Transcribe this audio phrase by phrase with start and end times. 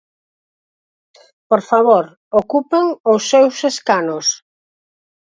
[1.49, 2.05] Por favor,
[2.41, 4.27] ocupen os seus escanos.